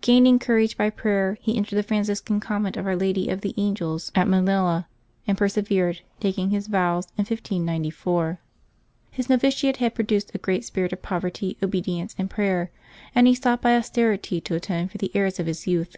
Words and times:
Gaining 0.00 0.38
courage 0.38 0.78
by 0.78 0.88
prayer, 0.88 1.36
he 1.42 1.54
entered 1.54 1.76
the 1.76 1.82
Francis 1.82 2.22
can 2.22 2.40
Convent 2.40 2.78
of 2.78 2.86
Our 2.86 2.96
Lady 2.96 3.28
of 3.28 3.42
the 3.42 3.52
Angels 3.58 4.10
at 4.14 4.26
Manila, 4.26 4.88
and 5.26 5.36
persevered, 5.36 6.00
taking 6.18 6.48
his 6.48 6.66
vows 6.66 7.08
in 7.18 7.24
1594. 7.26 8.40
His 9.10 9.28
novitiate 9.28 9.76
had 9.76 9.94
produced 9.94 10.34
a 10.34 10.38
great 10.38 10.64
spirit 10.64 10.94
of 10.94 11.02
poverty, 11.02 11.58
obedience, 11.62 12.14
and 12.16 12.30
prayer, 12.30 12.70
and 13.14 13.26
he 13.26 13.34
sought 13.34 13.60
by 13.60 13.76
austerity 13.76 14.40
to 14.40 14.54
atone 14.54 14.88
for 14.88 14.96
the 14.96 15.10
errors 15.14 15.38
of 15.38 15.44
his 15.46 15.66
youth. 15.66 15.94